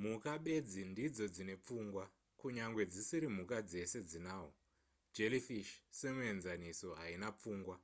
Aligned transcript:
mhuka 0.00 0.32
bedzi 0.44 0.80
ndidzo 0.92 1.24
dzine 1.34 1.54
pfungwa 1.64 2.04
kunyangwe 2.38 2.82
dzisiri 2.92 3.26
mhuka 3.34 3.58
dzese 3.68 3.98
dzinahwo 4.08 4.50
jellyfish 5.14 5.70
somuenzaniso 5.98 6.88
haina 6.98 7.28
pfungwa 7.36 7.76